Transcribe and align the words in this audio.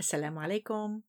السلام 0.00 0.38
عليكم. 0.38 1.02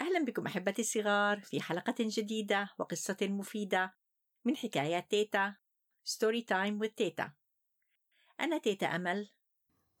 أهلا 0.00 0.24
بكم 0.24 0.46
أحبتي 0.46 0.82
الصغار 0.82 1.40
في 1.40 1.60
حلقة 1.60 1.94
جديدة 1.98 2.70
وقصة 2.78 3.16
مفيدة 3.22 3.94
من 4.44 4.56
حكايات 4.56 5.10
تيتا 5.10 5.56
story 6.04 6.42
time 6.42 6.84
with 6.84 6.94
تيتا. 6.96 7.32
أنا 8.40 8.58
تيتا 8.58 8.86
أمل. 8.86 9.30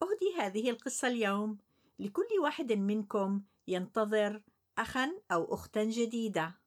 أهدي 0.02 0.34
هذه 0.38 0.70
القصة 0.70 1.08
اليوم 1.08 1.58
لكل 1.98 2.28
واحد 2.42 2.72
منكم 2.72 3.42
ينتظر 3.68 4.42
أخا 4.78 5.20
أو 5.32 5.54
أختا 5.54 5.84
جديدة. 5.84 6.60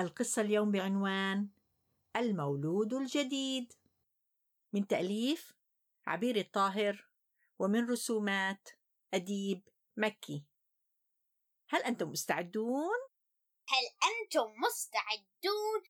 القصة 0.00 0.42
اليوم 0.42 0.70
بعنوان 0.70 1.48
المولود 2.16 2.94
الجديد. 2.94 3.72
من 4.72 4.86
تأليف 4.86 5.54
عبير 6.06 6.36
الطاهر 6.36 7.08
ومن 7.58 7.90
رسومات 7.90 8.68
أديب 9.14 9.68
مكي 9.96 10.44
هل 11.68 11.82
أنتم 11.82 12.08
مستعدون؟ 12.08 12.96
هل 13.68 13.84
أنتم 14.10 14.52
مستعدون؟ 14.66 15.82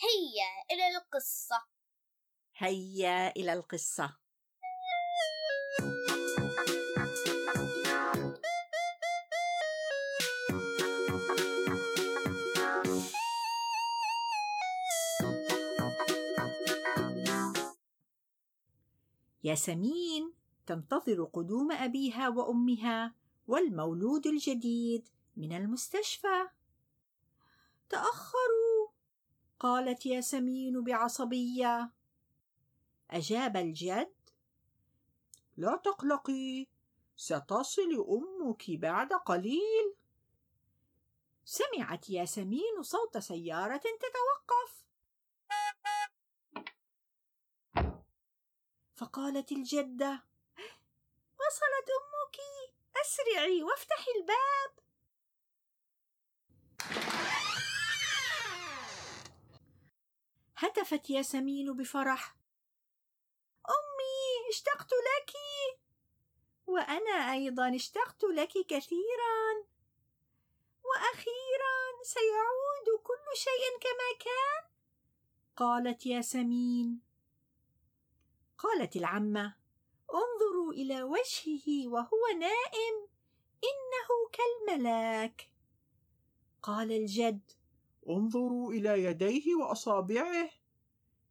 هيا 0.00 0.74
إلى 0.74 0.96
القصة 0.96 1.66
هيا 2.56 3.28
إلى 3.36 3.52
القصة 3.52 4.16
ياسمين 19.44 20.32
تنتظر 20.66 21.24
قدوم 21.24 21.72
أبيها 21.72 22.28
وأمها 22.28 23.14
والمولود 23.46 24.26
الجديد 24.26 25.08
من 25.36 25.52
المستشفى. 25.56 26.48
تأخروا 27.88 28.88
قالت 29.60 30.06
ياسمين 30.06 30.84
بعصبية. 30.84 31.92
أجاب 33.10 33.56
الجد. 33.56 34.14
لا 35.56 35.76
تقلقي 35.76 36.66
ستصل 37.16 38.06
أمك 38.08 38.70
بعد 38.70 39.12
قليل. 39.12 39.94
سمعت 41.44 42.10
ياسمين 42.10 42.82
صوت 42.82 43.18
سيارة 43.18 43.76
تتوقف. 43.76 44.86
فقالت 48.96 49.52
الجدة 49.52 50.24
وصلت 51.40 51.88
أمك. 51.98 52.36
أسرعي 53.02 53.62
وافتحي 53.62 54.10
الباب. 54.16 54.86
هتفت 60.56 61.10
ياسمين 61.10 61.76
بفرح. 61.76 62.36
أمي 63.68 64.50
اشتقت 64.50 64.90
لك. 64.92 65.32
وأنا 66.66 67.32
أيضا 67.32 67.76
اشتقت 67.76 68.24
لك 68.24 68.52
كثيرا. 68.68 69.66
وأخيرا 70.84 72.02
سيعود 72.02 73.02
كل 73.02 73.36
شيء 73.36 73.78
كما 73.80 74.18
كان. 74.24 74.70
قالت 75.56 76.06
ياسمين 76.06 77.00
قالت 78.58 78.96
العمة. 78.96 79.65
انظروا 80.66 80.72
إلى 80.72 81.02
وجهه 81.02 81.88
وهو 81.88 82.38
نائم. 82.38 83.08
إنه 83.64 84.08
كالملاك. 84.32 85.50
قال 86.62 86.92
الجد. 86.92 87.40
انظروا 88.08 88.72
إلى 88.72 89.04
يديه 89.04 89.54
وأصابعه. 89.54 90.50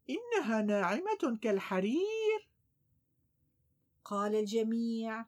إنها 0.09 0.61
ناعمة 0.61 1.37
كالحرير. 1.41 2.49
قال 4.05 4.35
الجميع. 4.35 5.25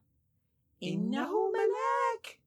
إنه 0.83 1.51
ملاك. 1.51 2.41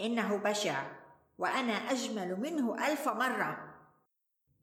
إنه 0.00 0.36
بشع 0.36 0.92
وأنا 1.38 1.72
أجمل 1.72 2.40
منه 2.40 2.86
ألف 2.86 3.08
مرة. 3.08 3.74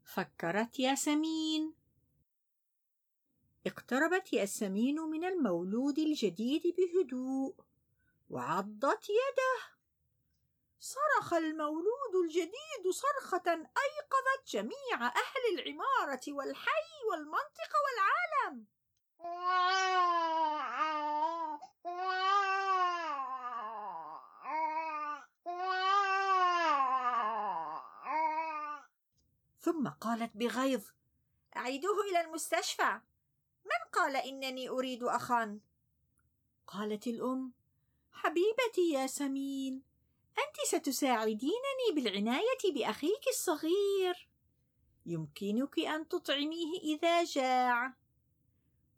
فكرت 0.04 0.78
ياسمين 0.78 1.79
اقتربت 3.66 4.32
ياسمين 4.32 5.00
من 5.00 5.24
المولود 5.24 5.98
الجديد 5.98 6.62
بهدوء 6.76 7.54
وعضت 8.30 9.04
يده. 9.10 9.80
صرخ 10.80 11.32
المولود 11.32 12.14
الجديد 12.24 12.90
صرخة 12.90 13.52
أيقظت 13.52 14.48
جميع 14.48 15.06
أهل 15.06 15.58
العمارة 15.58 16.20
والحي 16.28 17.04
والمنطقة 17.10 17.76
والعالم. 17.84 18.66
ثم 29.60 29.88
قالت 29.88 30.36
بغيظ 30.36 30.84
أعيدوه 31.56 32.00
إلى 32.10 32.20
المستشفى. 32.20 33.00
قال 34.00 34.16
إنني 34.16 34.68
أريد 34.68 35.02
أخا؟ 35.02 35.58
قالت 36.66 37.06
الأم 37.06 37.52
حبيبتي 38.12 38.90
ياسمين 38.92 39.82
أنت 40.38 40.66
ستساعدينني 40.66 41.88
بالعناية 41.94 42.74
بأخيك 42.74 43.28
الصغير. 43.28 44.28
يمكنك 45.06 45.78
أن 45.78 46.08
تطعميه 46.08 46.78
إذا 46.82 47.24
جاع. 47.24 47.94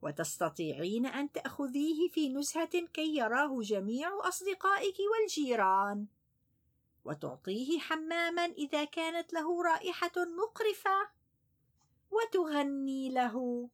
وتستطيعين 0.03 1.07
أن 1.07 1.33
تأخذيه 1.33 2.09
في 2.09 2.29
نزهة 2.29 2.87
كي 2.87 3.17
يراه 3.17 3.61
جميع 3.61 4.29
أصدقائك 4.29 4.97
والجيران. 5.13 6.07
وتعطيه 7.05 7.79
حماما 7.79 8.45
إذا 8.45 8.85
كانت 8.85 9.33
له 9.33 9.63
رائحة 9.63 10.13
مقرفة. 10.17 11.11
وتغني 12.11 13.11
له. 13.11 13.69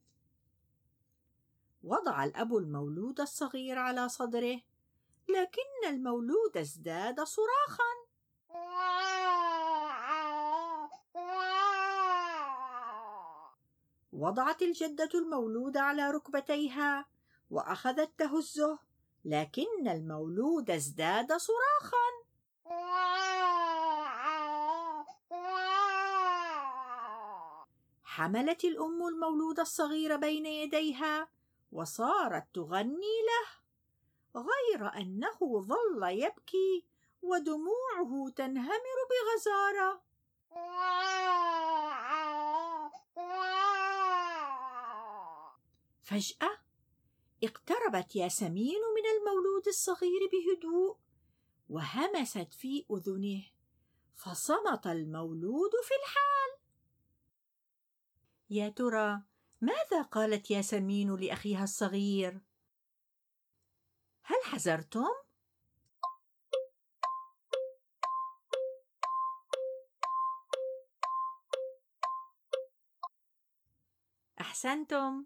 وضع 1.83 2.23
الأب 2.23 2.55
المولود 2.55 3.21
الصغير 3.21 3.79
على 3.79 4.09
صدره. 4.09 4.61
لكن 5.29 5.87
المولود 5.89 6.57
ازداد 6.57 7.23
صراخا. 7.23 8.09
وضعت 14.13 14.61
الجدة 14.61 15.09
المولود 15.15 15.77
على 15.77 16.11
ركبتيها 16.11 17.05
وأخذت 17.49 18.11
تهزه 18.17 18.79
لكن 19.25 19.87
المولود 19.87 20.71
ازداد 20.71 21.33
صراخا. 21.33 22.09
حملت 28.03 28.63
الأم 28.63 29.07
المولود 29.07 29.59
الصغير 29.59 30.17
بين 30.17 30.45
يديها 30.45 31.27
وصارت 31.71 32.47
تغني 32.53 33.17
له 33.29 33.59
غير 34.35 34.93
أنه 34.97 35.37
ظل 35.61 36.03
يبكي 36.03 36.85
ودموعه 37.21 38.29
تنهمر 38.35 38.97
بغزارة. 39.09 40.01
فجأة 46.03 46.57
اقتربت 47.43 48.15
ياسمين 48.15 48.81
من 48.95 49.05
المولود 49.17 49.67
الصغير 49.67 50.29
بهدوء 50.31 50.97
وهمست 51.69 52.53
في 52.53 52.85
أذنه 52.91 53.43
فصمت 54.15 54.87
المولود 54.87 55.71
في 55.83 55.93
الحال. 56.03 56.59
يا 58.49 58.69
ترى 58.69 59.21
ماذا 59.61 60.01
قالت 60.01 60.51
ياسمين 60.51 61.15
لأخيها 61.15 61.63
الصغير؟ 61.63 62.41
هل 64.23 64.37
حزرتم؟ 64.43 65.07
أحسنتم. 74.41 75.25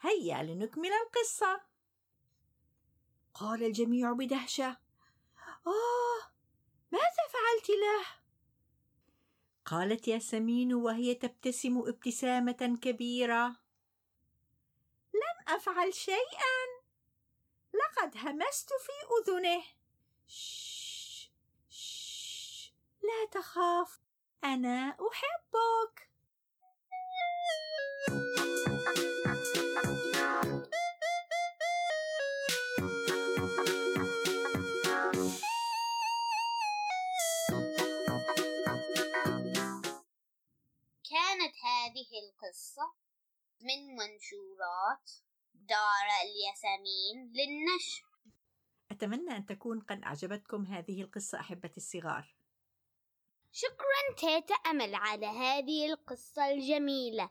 هيا 0.00 0.42
لنكمل 0.42 0.90
القصة. 0.92 1.60
قال 3.34 3.64
الجميع 3.64 4.12
بدهشة. 4.12 4.76
آه 5.66 6.32
ماذا 6.92 7.24
فعلت 7.32 7.70
له؟ 7.70 8.25
قالت 9.66 10.08
ياسمين 10.08 10.74
وهي 10.74 11.14
تبتسم 11.14 11.78
ابتسامة 11.78 12.78
كبيرة. 12.82 13.46
لم 15.14 15.54
أفعل 15.56 15.94
شيئا. 15.94 16.56
لقد 17.74 18.16
همست 18.16 18.68
في 18.68 18.92
أذنه. 19.32 19.62
شش 20.26 21.30
شش 21.70 22.72
لا 23.02 23.28
تخاف 23.30 24.00
أنا 24.44 24.88
أحبك 24.88 25.75
القصة 42.56 42.92
من 43.60 43.96
منشورات 43.96 45.10
دار 45.54 46.06
الياسمين 46.24 47.32
للنشر. 47.32 48.06
أتمنى 48.90 49.36
أن 49.36 49.46
تكون 49.46 49.80
قد 49.80 50.02
أعجبتكم 50.02 50.66
هذه 50.66 51.02
القصة 51.02 51.40
أحبتي 51.40 51.76
الصغار. 51.76 52.34
شكرا 53.52 54.16
تيتا 54.16 54.54
أمل 54.54 54.94
على 54.94 55.26
هذه 55.26 55.86
القصة 55.86 56.50
الجميلة. 56.50 57.30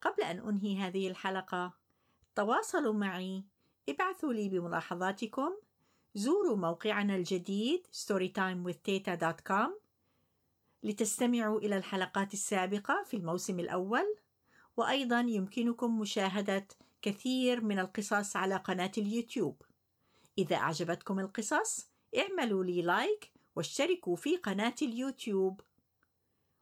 قبل 0.00 0.22
أن 0.22 0.48
أنهي 0.48 0.76
هذه 0.76 1.08
الحلقة 1.08 1.72
تواصلوا 2.34 2.94
معي 2.94 3.44
ابعثوا 3.88 4.32
لي 4.32 4.48
بملاحظاتكم 4.48 5.56
زوروا 6.14 6.56
موقعنا 6.56 7.16
الجديد 7.16 7.86
storytimewithteta.com 7.86 9.83
لتستمعوا 10.84 11.60
إلى 11.60 11.76
الحلقات 11.76 12.34
السابقة 12.34 13.02
في 13.06 13.16
الموسم 13.16 13.60
الأول 13.60 14.16
وأيضا 14.76 15.20
يمكنكم 15.20 16.00
مشاهدة 16.00 16.68
كثير 17.02 17.64
من 17.64 17.78
القصص 17.78 18.36
على 18.36 18.56
قناة 18.56 18.92
اليوتيوب. 18.98 19.62
إذا 20.38 20.56
أعجبتكم 20.56 21.20
القصص 21.20 21.90
اعملوا 22.18 22.64
لي 22.64 22.82
لايك 22.82 23.32
واشتركوا 23.56 24.16
في 24.16 24.36
قناة 24.36 24.74
اليوتيوب. 24.82 25.60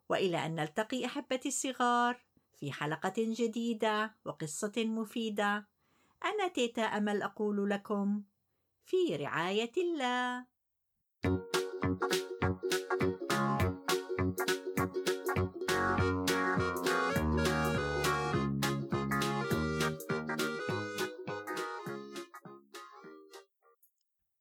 وإلى 0.09 0.47
أن 0.47 0.55
نلتقي 0.55 1.07
أحبتي 1.07 1.49
الصغار 1.49 2.25
في 2.55 2.73
حلقة 2.73 3.15
جديدة 3.19 4.17
وقصة 4.25 4.73
مفيدة 4.77 5.69
أنا 6.25 6.49
تيتا 6.49 6.83
أمل 6.83 7.23
أقول 7.23 7.71
لكم 7.71 8.23
في 8.85 9.17
رعاية 9.17 9.73
الله. 9.77 10.52